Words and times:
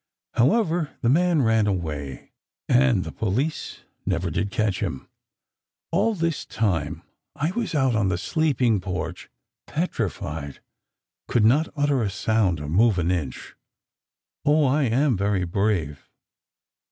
However, 0.33 0.97
the 1.03 1.09
man 1.09 1.43
ran 1.43 1.67
away, 1.67 2.31
and 2.67 3.03
the 3.03 3.11
police 3.11 3.81
never 4.03 4.31
did 4.31 4.49
catch 4.49 4.79
him. 4.79 5.07
All 5.91 6.15
this 6.15 6.43
time 6.43 7.03
I 7.35 7.51
was 7.51 7.75
out 7.75 7.95
on 7.95 8.07
the 8.07 8.17
sleeping 8.17 8.79
porch, 8.81 9.29
petrified—could 9.67 11.45
not 11.45 11.67
utter 11.75 12.01
a 12.01 12.09
sound 12.09 12.59
or 12.59 12.67
move 12.67 12.97
an 12.97 13.11
inch. 13.11 13.53
Oh, 14.43 14.65
I 14.65 14.85
am 14.85 15.15
very 15.15 15.43
brave. 15.45 16.09